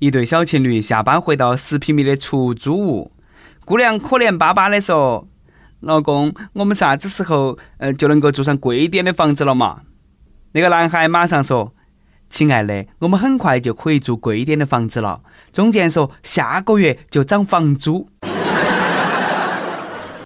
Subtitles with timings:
[0.00, 3.10] 一对小情侣下班回到十平米的出租屋，
[3.64, 5.26] 姑娘可怜巴巴的说
[5.80, 9.80] ：“老公，我们啥子时候呃就能够住上贵一点的房子了嘛？”
[10.54, 11.74] 那个男孩马上说
[12.30, 15.20] ：“亲爱的，我们很快就可以住贵一点的房子了。”
[15.52, 18.08] 中介说：“下个月就涨房租。”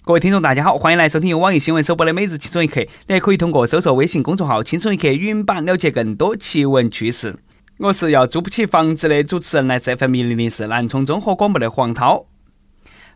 [0.04, 2.80] 各位听众，大家好，欢迎来收听由网易新闻首播的《每日轻松一刻》。
[3.06, 7.36] 你还可以通过搜索微信公众号“轻松一刻”语音版了解更多奇闻趣事。
[7.78, 12.26] 我是要租不起房子的主持人，来自 FM 零零四南充综合广播的黄涛。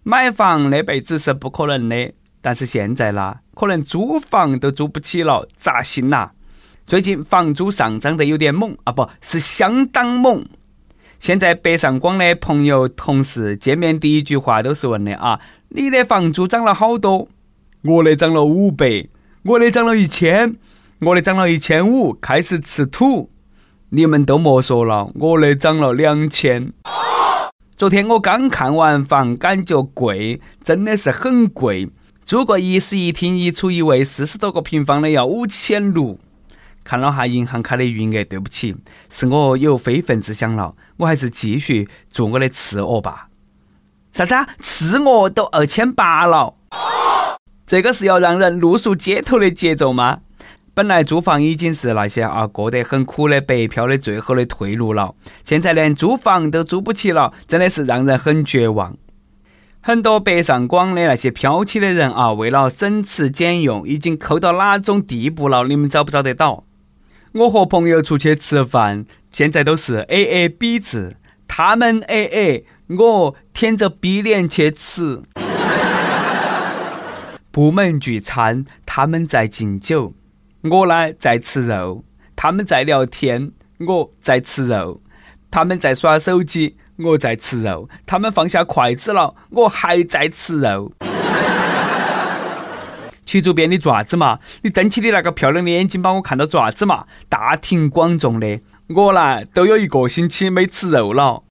[0.03, 6.31] 买房那辈子是不可能的，但是现在啦，可能租房都租不起了，扎心呐！
[6.87, 10.45] 最近房租上涨的有点猛啊，不是相当猛。
[11.21, 15.39] 现在北上广的朋友同事见面第一句话都是问的啊。
[15.69, 17.29] 你的房租涨了好多，
[17.83, 19.07] 我的涨了五百，
[19.43, 20.57] 我的涨了一千，
[21.01, 23.31] 我的涨了一千五，开始吃土。
[23.91, 26.73] 你们都莫说了，我的涨了两千。
[27.77, 31.89] 昨天我刚看完房，感觉贵，真的是很贵。
[32.25, 36.19] 租个一室一厅一厨一卫四十多个平方的要五千六。
[36.83, 38.75] 看了下银行卡的余额，对不起，
[39.09, 43.29] 是我有非分之想了，我还是继续做我的次卧吧。
[44.13, 44.49] 啥子啊？
[44.59, 46.55] 次卧都二千八了，
[47.65, 50.19] 这个是要让人露宿街头的节奏吗？
[50.77, 58.95] 本来租房已经是那些啊过得很苦的北漂的最后的退路了，现在连租房都租不起了，真的是让人很绝望。
[59.81, 65.65] 很多北上广的那些漂起的人啊，为了省吃俭用，已经抠到哪种地步了？
[65.65, 66.65] 你们找不找得到？
[67.33, 71.17] 我和朋友出去吃饭，现在都是 A A B 制，
[71.49, 72.67] 他们 A A。
[72.89, 75.23] 我舔着逼脸去吃，
[77.51, 80.13] 部门聚餐，他们在敬酒，
[80.69, 82.03] 我呢在吃肉，
[82.35, 85.01] 他们在聊天，我在吃肉，
[85.51, 90.93] 他们在耍手机，我在吃肉，他们放下筷子了，我还在吃肉。
[93.25, 94.39] 曲主编，你做啥子嘛？
[94.63, 97.05] 你瞪起你那个漂亮的眼睛，把我看到做啥子嘛？
[97.29, 101.43] 大庭广众的，我呢都有一个星期没吃肉了。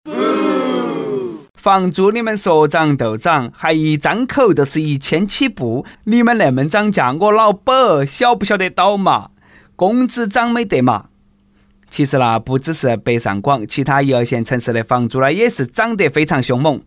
[1.66, 5.84] 房租你们说涨就涨，还一张口都是一千起步。
[6.04, 9.32] 你们那么涨价，我老板晓不晓得到嘛？
[9.76, 11.06] 工资涨没得嘛？
[11.90, 16.80] 其实啦，不只是北上广，其他一二线城市的房租呢，也是涨得非常凶猛。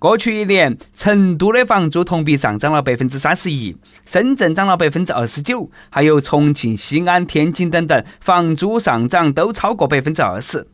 [0.00, 10.66] 过去一年，成都的房租同比上涨了百分之三十一，深圳涨了百分之二十九，还有重庆、西安、天津等等，房租上涨都超过百分之二十。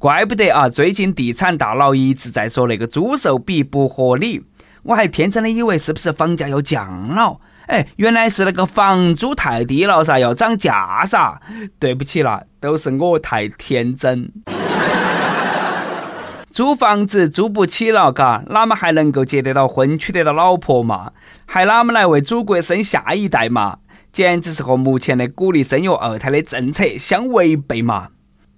[0.00, 0.66] 怪不得啊！
[0.66, 4.42] 最近地产大佬一直在说那个租售比不合理，
[4.82, 7.38] 我还天真的以为是不是房价要降了？
[7.66, 11.38] 哎，原来是那个房租太低了噻，要涨价噻！
[11.78, 14.32] 对不起啦，都是我太天真。
[16.50, 21.12] 租房子租不起了，嘎，哪么还能够结得到婚、娶得到老婆嘛？
[21.44, 23.76] 还哪么来为祖国生下一代嘛？
[24.10, 28.08] 简直是和目前的鼓励生育二胎的政策相违背嘛！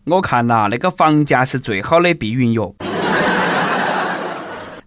[0.04, 2.74] 我看呐，那个房价是最好的避孕药。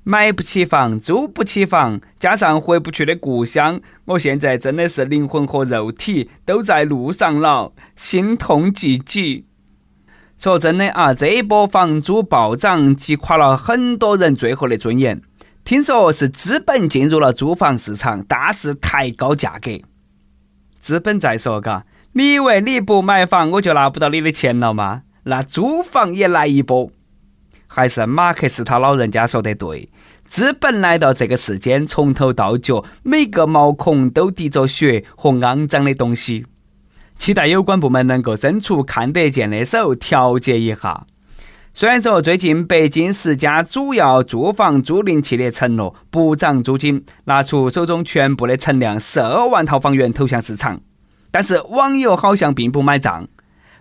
[0.04, 9.46] 买不起房，租不起房，加上回不去的故乡，我现在真的是灵魂和肉体都在路上了，心痛极极。
[10.38, 15.22] 说真的啊，这一波房租暴涨，击垮了很多人最后的尊严。
[15.64, 19.72] 听说是资本进入了租房市场，大肆抬高价格。
[20.80, 21.86] 资本在说，嘎。
[22.18, 25.02] 你以为你不买房我就拿不到你的钱了吗？
[25.24, 26.90] 那租房也来一波。
[27.68, 29.90] 还是马克思他老人家说的对，
[30.26, 36.46] 资本来到这个世间，从头到脚每个毛孔都滴着血和肮脏的东西。
[37.18, 41.06] 期待有关部门能够伸出看得见的手调节一下。
[41.74, 50.80] 虽然说最近北京十家主要住房租赁企业承诺不涨租金，拿出手中全部的存量十二万套房源投向市场。
[51.36, 53.28] 但是网友好像并不买账，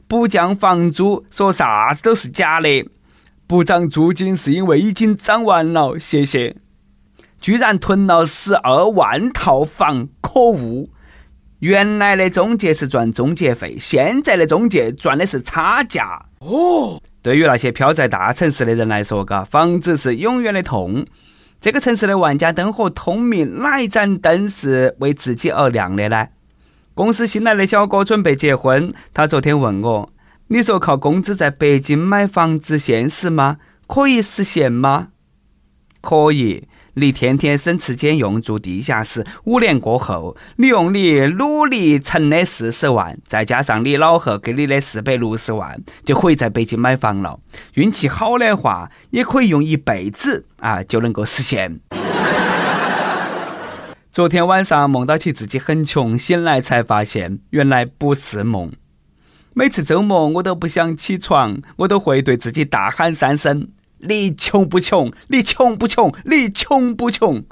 [0.09, 2.85] 不降房租说啥子都是假的，
[3.47, 6.57] 不涨租金是因为已经涨完了，谢谢。
[7.41, 10.89] 居然囤了十二万套房，可恶！
[11.61, 16.27] 原来的中介是赚中介费，现在的中介赚的是差价。
[16.41, 21.07] 哦，对于那些漂在大城市的人来说，嘎，房子是永远的痛。
[21.61, 26.27] 这个城市的万家灯火通明，哪一盏灯是为自己而亮的呢？
[26.95, 30.13] 公司新来的小哥准备结婚，他昨天问我
[30.47, 33.57] ：“你说靠工资在北京买房子现实吗？
[33.89, 35.09] 可以实现吗？”
[36.01, 47.41] 可以，你天天省吃俭用住地下室，五年过后，你用你努力存的四十万，再加上你老贺给你的四百六十万，就可以在北京买房了。
[47.75, 51.81] 运气好的话，也可以用一辈子啊就能够实现。
[54.15, 58.71] 昨天晚上梦到起自己很穷，醒来才发现原来不是梦。
[59.55, 63.67] 每次周末我都不想起床，我都会对自己大喊三声。
[63.99, 65.13] 你穷不穷？
[65.27, 66.15] 你穷不穷？
[66.27, 67.43] 你穷不穷？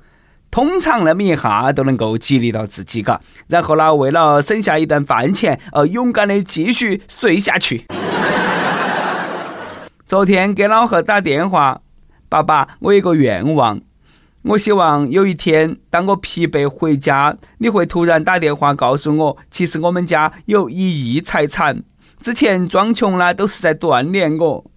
[0.53, 3.21] 通常那么一下都能够激励到自己，嘎。
[3.49, 7.89] 然后呢，为了省下一顿饭钱，呃，勇敢的继续睡下去。
[10.07, 11.81] 昨天给老何打电话，
[12.29, 13.81] 爸爸，我有个愿望，
[14.43, 21.85] 我希望有一天，当我疲惫回家，你会突然打电话告诉我，其实我们家有一亿财产，
[22.19, 24.71] 之前装穷呢，都是在锻炼我。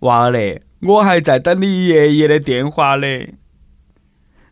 [0.00, 3.34] 娃嘞，我还在等你爷爷的电话嘞。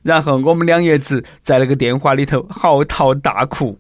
[0.03, 3.79] 然后我们两爷子在那个电话里头嚎啕大哭。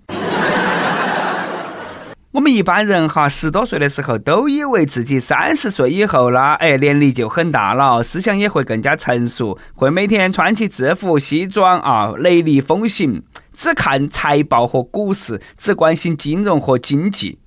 [2.33, 17.39] 我们一般人哈，十多岁的时候都以为自己三十岁以后啦，哎，年龄就很大了，思想也会更加成熟，会每天穿起制服西装啊，雷厉风行，只看财报和股市，只关心金融和经济。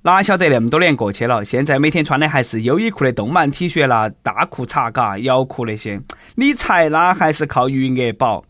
[0.00, 6.00] 哪晓得那么多年过去了，现在每天穿的还是优衣库的动漫 T 恤啦、大裤衩、嘎摇裤那些。
[6.36, 8.44] 理财那还是靠余额宝。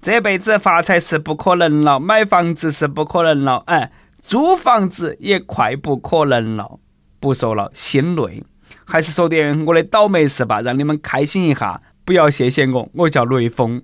[0.00, 3.90] 这辈子发财是不可能了，买房子是不可能了，哎，
[4.28, 6.78] 租房子也快不可能了。
[7.18, 8.44] 不说了，心累。
[8.84, 11.80] 还是说点我的倒霉事吧，让你们开心一下。
[12.04, 13.80] 不要谢谢我，我叫雷锋。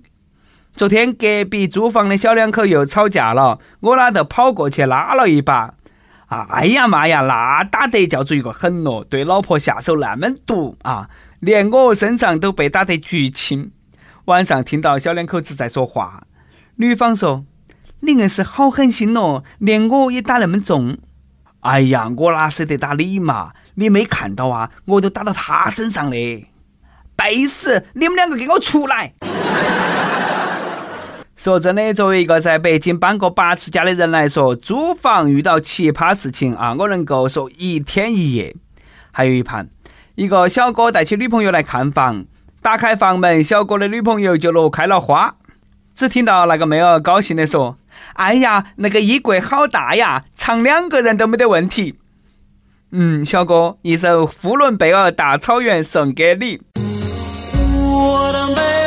[0.75, 5.73] 昨天隔壁租房的小两口又吵架了，我呢就跑过去拉了一把。
[6.27, 9.03] 哎呀妈呀，那打得叫做一个狠咯！
[9.03, 11.09] 对老婆下手那么毒啊，
[11.39, 13.71] 连我身上都被打得巨青。
[14.25, 16.27] 晚上听到小两口子在说话，
[16.75, 17.45] 女方说
[18.05, 20.97] ：“你硬是好狠心哦，连我也打那么重。”
[21.61, 23.53] 哎呀，我哪舍得打你嘛？
[23.73, 24.69] 你没看到啊？
[24.85, 26.47] 我都打到他身上嘞！
[27.15, 27.87] 背死！
[27.93, 29.13] 你们两个给我出来！
[31.35, 38.55] 说真的，作为一个在北京搬过八次家的人来说，租房遇到奇葩事情啊，我能够说一天一夜。
[39.11, 39.67] 还有一盘，
[40.13, 42.25] 一个小哥带起女朋友来看房，
[42.61, 45.35] 打开房门，小哥的女朋友就乐开了花。
[45.95, 47.77] 只听到那个妹儿高兴地说
[48.13, 51.99] ：“哎呀，那个衣柜好大呀，藏两个人都没得问题。”
[52.91, 56.61] 嗯，小哥，一首《呼伦贝尔大草原》送给你。
[57.91, 58.85] 我的美。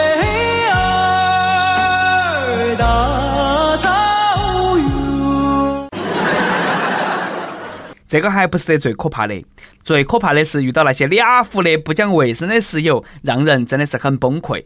[8.11, 9.45] 这个还不是最可怕的，
[9.83, 14.65] 最可怕的是遇到那些俩胡的不讲卫生的室友，让人真的是很崩溃。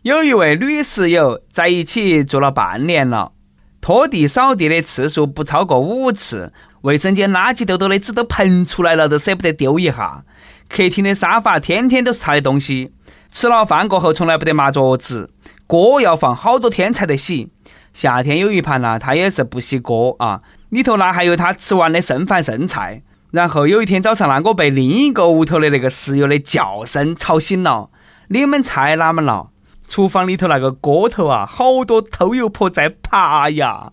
[0.00, 3.32] 有一位女室友在一起住了半年了，
[3.80, 10.24] 拖地扫地的次数不超过五次，卫生间垃圾兜兜的纸都喷出来了，都舍不得丢一下。
[10.68, 12.92] 客厅的沙发天天都是他的东西，
[13.30, 15.30] 吃了饭过后从来不得抹桌子，
[15.66, 17.48] 锅要放好多天才得洗。
[17.92, 20.42] 夏天有一盘呢，他也是不洗锅啊。
[20.68, 27.90] 里头呢还有他吃完的剩饭剩菜，然后有一天早上呢，我被另一个屋头的那个室友的叫声吵醒了。
[28.28, 29.48] 你们猜哪么了？
[29.90, 33.90] 厨房里头那个锅头啊，好多偷油婆在爬呀！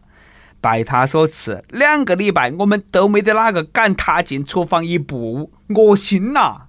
[0.61, 6.67] 拜他所赐，两个礼拜我们都没得哪个敢踏进厨房一步，恶心呐！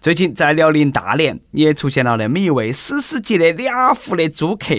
[0.00, 4.76] 最近在辽宁大连也出现了那么一位史诗级的俩户的租客。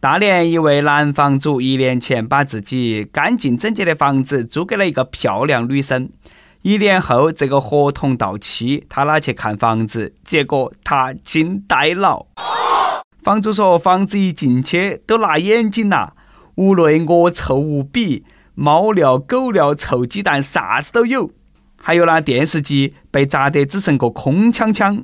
[0.00, 6.10] 大连一位男房主一年前把自己干净整洁的房子租给了一个漂亮女生。
[6.66, 12.26] 一年后，这个合同到期，他拿去看房子，结果他惊呆了。
[13.22, 16.14] 房主说：“房子一进去都辣眼睛呐，
[16.56, 18.24] 屋内恶臭无比，
[18.56, 21.30] 猫尿、狗尿、臭鸡蛋，啥子都有。”
[21.80, 25.00] 还有那电视机被砸得只剩个空腔腔。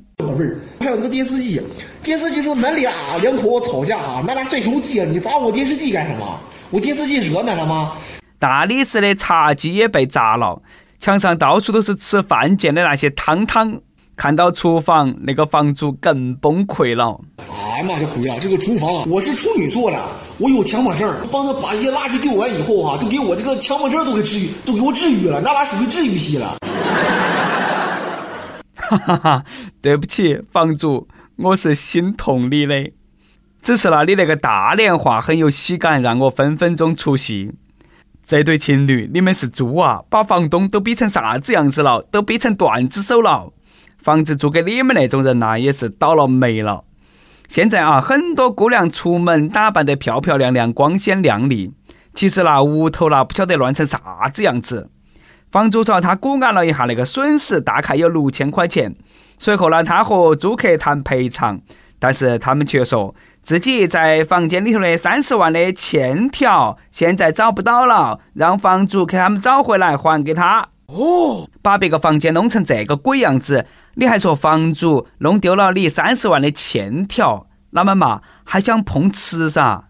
[0.80, 1.62] 还有那个电视机，
[2.02, 6.40] 电视机说恁俩两口子吵架哈，恁俩摔手机了，你砸我电视机干什么？
[6.70, 7.92] 我电视机惹恁了吗？
[8.40, 10.60] 大理石的茶几也被砸了，
[11.02, 13.76] 墙上到处都是吃饭溅的那些汤汤。
[14.14, 17.18] 看到厨房，那个房主更崩溃了。
[17.38, 20.00] 哎呀妈，这回了，这个厨房啊，我是处女座的，
[20.38, 26.58] 我有强迫症，帮他把这些垃圾丢完以后哈，都给我这个强迫症都给治愈，都给我治愈了，那俩属于治愈系了。
[28.76, 29.44] 哈哈哈，
[29.80, 32.92] 对不起，房主，我是心痛你的，
[33.60, 37.50] 只是那里那个大连话很有喜感，让我分分钟出戏。
[38.32, 40.00] 这对情侣，你们是猪啊？
[40.08, 42.00] 把房东都逼成啥子样子了？
[42.10, 43.52] 都逼成段子手了？
[43.98, 46.84] 房子租给你们那种人呐，也是倒了霉了。
[47.46, 51.72] 现在啊，很多姑娘出门打扮得漂漂亮亮、光鲜亮丽，
[52.14, 54.00] 其实那屋头那不晓得乱成啥
[54.32, 54.88] 子样子。
[55.50, 58.96] 房主说他估按了一下那个损失，大概有六千块钱。
[59.38, 61.60] 随后呢，他和租客谈赔偿，
[61.98, 70.68] 但是他们却说自己在房间里头的三十万的欠条现在找不到了，让房主给他们找回来还给他。
[70.86, 77.46] 哦，把别个房间弄成这个鬼样子，你还说房主弄丢了你三十万的欠条？
[77.70, 79.84] 那么嘛，还想碰瓷噻？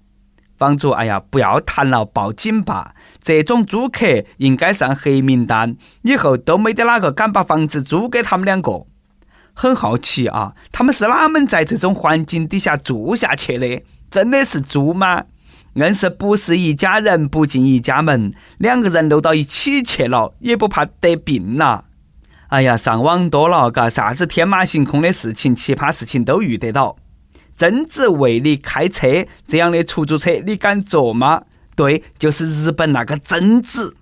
[0.57, 2.95] 房主，哎呀，不要谈了，报警吧！
[3.21, 8.87] 这种租客应该上黑名单，以后都没得哪个敢把房子租给他们两个。
[9.55, 13.83] 很好奇啊，他们是哪们在这种环境底下住下去的？
[14.11, 15.25] 真的是猪吗？
[15.75, 21.85] 硬是不是一家人不进一家门，两个人搂到一起去了，也不怕得病呐？
[22.49, 26.97] 哎呀，上网多了，嘎，啥子天马行空的事情、奇葩事情都遇得到。
[27.57, 31.43] 贞子为你开车这样的出租车，你敢坐吗？
[31.75, 33.97] 对，就是日本那个贞子。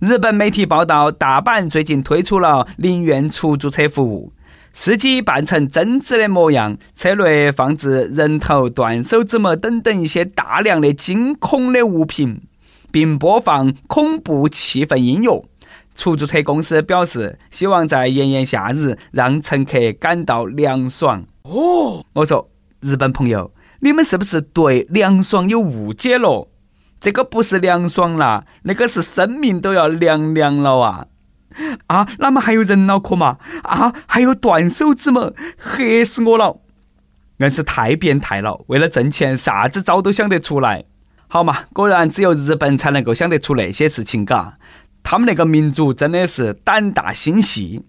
[0.00, 4.32] 日本媒体报道，大阪最近推出了零元出租车服务，
[4.72, 12.42] 司机扮成贞子的模样，车内放置人头、断手指模等等一些大量的惊恐的物品，
[12.90, 15.44] 并播放恐怖气氛音乐。
[15.94, 21.24] 出租车公司表示，希望在炎炎夏日让乘客感到凉爽。
[21.42, 22.48] 哦，我说。
[22.82, 26.48] 日本朋友，你们是不是对凉爽有误解了？
[26.98, 31.06] 这个不是凉爽啦，那个是生命都要凉凉了啊！
[31.86, 33.38] 啊，那么还有人脑壳嘛？
[33.62, 35.32] 啊，还有断手指嘛？
[35.58, 36.60] 吓死我了！
[37.38, 40.84] 硬是太变态了，为了挣钱，啥子招都想得出来。
[41.28, 44.58] 好嘛，果然只有日本才能够想得出那些事情，嘎！
[45.02, 47.82] 他们那个民族真的是胆大心细。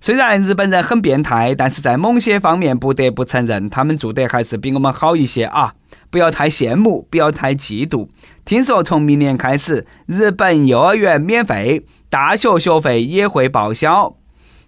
[0.00, 5.74] 虽然日本人很变态，但是在某些方面不得不承认，他们做得还是比我们好一些啊！
[6.10, 8.08] 不要太羡慕，不要太嫉妒。
[8.44, 14.14] 听说从明年开始，日本幼儿园免费，大学学费也会报销。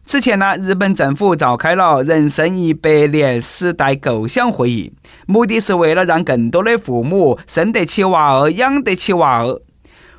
[0.04, 4.92] 此前呢，日本政府召开了“人生一百年时代构想会议”，
[5.26, 9.60] 目的是为了让更多的父母生得起娃儿、养得起娃儿。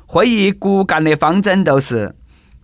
[0.06, 2.14] 会议骨干的方针都是。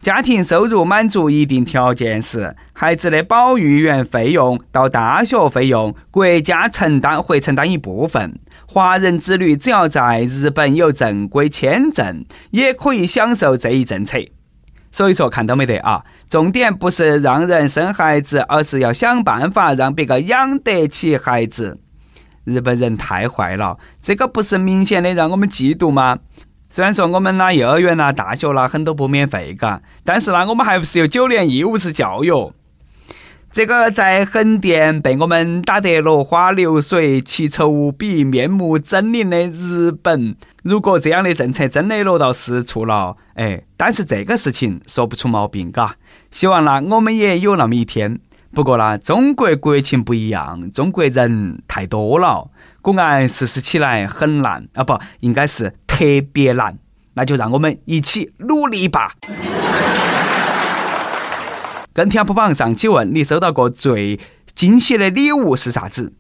[0.00, 8.38] 家庭收入满足一定条件时，孩子的保育员费用到大学费用，国家承担会承担一部分。
[8.66, 14.18] 华人子女只要在日本有正规签证，也可以享受这一政策。
[14.90, 16.04] 所以说，看到没得啊？
[16.28, 21.78] 重点不是让人生孩子，而是要想办法让别个养得起孩子。
[22.44, 26.18] 日本人太坏了，这个不是明显的让我们嫉妒吗？
[26.70, 32.30] 虽然说我们那幼儿园啦、大学啦很多不免费，嘎，但是呢，我们还不是有九年义务制教育。
[33.50, 45.96] 这个在横店被我们打得落花流水、奇丑无比、面目狰狞的日本，如果这样的政策真的落到实处了，哎，但是这个事情说不出毛病，嘎。
[46.30, 48.20] 希望呢，我们也有那么一天。
[48.54, 52.50] 不过呢，中国国情不一样，中国人太多了，
[52.82, 55.72] 果然实施起来很难啊，不应该是。
[55.86, 56.78] 特别难，
[57.14, 59.16] 那就让我们一起努力吧。
[61.98, 64.20] 跟帖榜上期问你收到过最
[64.54, 66.12] 惊喜的礼物是啥子？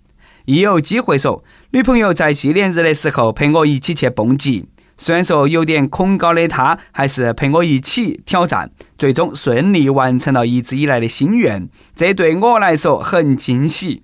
[0.46, 4.66] 一有机会说，女朋友在纪念日的时候陪我一起去蹦极，
[4.96, 14.02] 虽然说有点恐高的她，还是陪我一起挑战，最终顺利完成了一直以来的心愿，这对我来说很惊喜。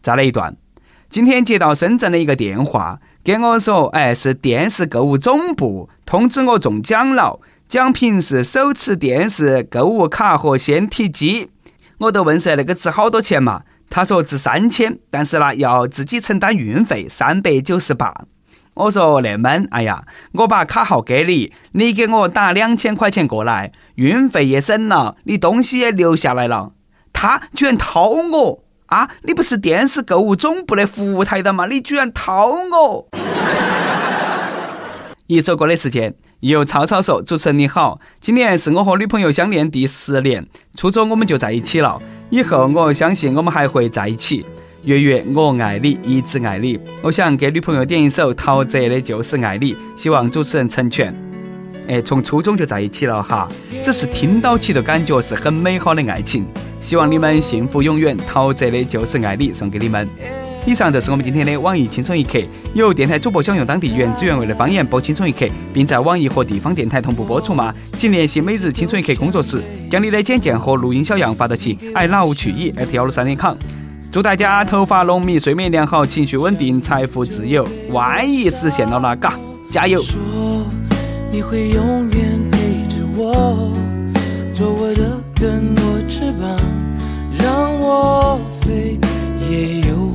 [0.00, 0.56] 再来一段，
[1.10, 2.98] 今天接到深圳的一个电话。
[3.22, 11.50] 给我说，哎，是电视购物总部通知我中奖了，奖品是手持电视购物卡和纤体机。
[11.98, 13.62] 我都问噻，那个值好多钱嘛？
[13.90, 18.14] 他说值三千，但是呢要自己承担运费三百九十八。
[18.74, 20.04] 我说那么，哎呀，
[20.34, 26.72] 我把卡号给你，你给我打两千块钱过来，运费也省了，你东西也留下来了。
[27.12, 28.62] 他居然掏我！
[28.86, 29.10] 啊！
[29.22, 31.66] 你不是电视购物总部的服务台的吗？
[31.66, 33.08] 你居然掏我！
[35.28, 42.00] 一首歌的时间，由超超说：“主持人你好，今年是我和女朋友相恋第十年，初中我们就在一起了。
[42.30, 44.46] 以后我相信我们还会在一起。
[44.84, 46.78] 月月，我爱你，一直爱你。
[47.02, 51.12] 我想给女朋友点一首陶喆的《就是爱你》，希望主持人成全。”
[51.88, 53.48] 哎，从初中就在一起了哈，
[53.82, 56.46] 只是听到起的感觉是很美好的爱情，
[56.80, 58.16] 希望你们幸福永远。
[58.16, 60.08] 陶喆的就是爱你，送给你们。
[60.66, 62.40] 以上就是我们今天的网易轻松一刻，
[62.74, 67.72] 有电台主播想用当地原汁原味的方言播轻松一刻，并在网易和地方电台同步播出吗？
[67.96, 73.54] 请联系每日轻松一刻工作室，将你的简介和录音小样发到其 i love 曲艺 at 幺六三点 com。
[74.10, 77.64] 祝大家头发浓密，睡眠良好，情绪稳定，财富自由。
[77.92, 79.14] 万一实现了呢？
[79.14, 79.34] 嘎，
[79.70, 80.02] 加油！
[81.30, 82.58] 你会永远陪
[82.88, 83.70] 着我，
[84.52, 86.58] 做我的更多翅膀，
[87.38, 88.98] 让我飞，
[89.48, 90.05] 也有。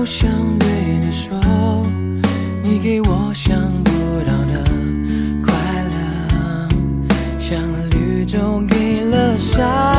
[0.00, 0.66] 我想对
[0.98, 1.38] 你说
[2.62, 3.54] 你给我想
[3.84, 3.90] 不
[4.24, 4.64] 到的
[5.44, 5.52] 快
[5.82, 6.68] 乐。
[7.38, 9.89] 像绿洲给了沙